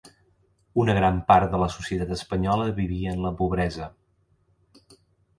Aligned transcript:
Una 0.83 0.93
gran 0.99 1.17
part 1.27 1.51
de 1.55 1.59
la 1.63 1.67
societat 1.73 2.13
espanyola 2.15 2.65
vivia 2.79 3.11
en 3.17 3.21
la 3.27 3.33
pobresa. 3.43 3.91